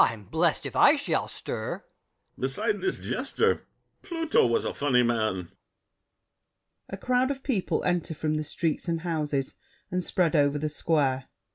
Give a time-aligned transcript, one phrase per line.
[0.03, 1.83] I'm blessed if I shall stir!
[1.83, 2.41] BRICHANTEAU.
[2.41, 3.67] Beside This jester
[4.01, 5.51] Pluto was a funny man!
[6.89, 9.53] [A crowd of people enter from the streets and houses,
[9.91, 11.25] and spread over the Square.